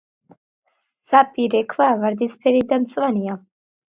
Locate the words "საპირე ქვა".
1.09-1.91